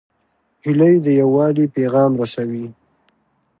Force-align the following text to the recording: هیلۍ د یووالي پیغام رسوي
هیلۍ 0.63 0.95
د 1.05 1.07
یووالي 1.21 1.65
پیغام 1.75 2.11
رسوي 2.21 2.65